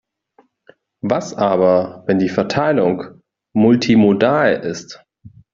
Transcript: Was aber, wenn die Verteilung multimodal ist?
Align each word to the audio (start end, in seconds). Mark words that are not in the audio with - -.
Was 1.03 1.35
aber, 1.35 2.05
wenn 2.07 2.17
die 2.17 2.29
Verteilung 2.29 3.21
multimodal 3.53 4.55
ist? 4.61 5.05